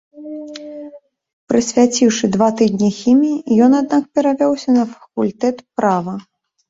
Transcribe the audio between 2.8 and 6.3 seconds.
хіміі, ён аднак перавёўся на факультэт права.